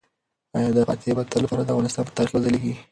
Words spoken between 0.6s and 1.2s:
دغه فاتح